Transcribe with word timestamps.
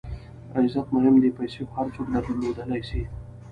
عزت 0.57 0.87
مهم 0.95 1.15
دئ، 1.21 1.29
پېسې 1.37 1.61
خو 1.69 1.73
هر 1.79 1.87
څوک 1.95 2.07
درلودلای 2.13 2.81
سي. 2.89 3.01